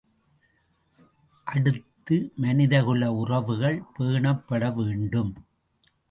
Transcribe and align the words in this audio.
அடுத்து 1.47 2.15
மனிதகுல 2.35 3.09
உறவுகள் 3.13 3.77
பேணப்பட 3.97 4.71
வேண்டும். 4.75 5.31